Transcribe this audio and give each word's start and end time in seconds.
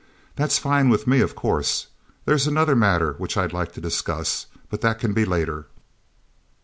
That's 0.35 0.57
fine 0.57 0.89
with 0.89 1.05
me, 1.05 1.21
of 1.21 1.35
course. 1.35 1.85
There's 2.25 2.47
another 2.47 2.75
matter 2.75 3.13
which 3.19 3.37
I'd 3.37 3.53
like 3.53 3.71
to 3.73 3.81
discuss, 3.81 4.47
but 4.67 4.81
that 4.81 4.97
can 4.97 5.13
be 5.13 5.25
later." 5.25 5.67